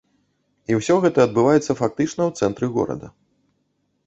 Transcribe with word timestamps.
І 0.71 0.77
ўсё 0.79 0.95
гэта 1.03 1.19
адбываецца 1.29 1.75
фактычна 1.83 2.21
ў 2.27 2.31
цэнтры 2.41 2.65
горада. 2.79 3.07